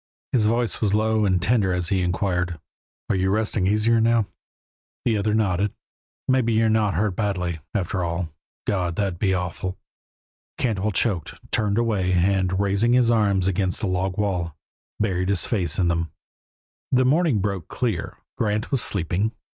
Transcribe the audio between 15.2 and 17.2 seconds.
his face in them. The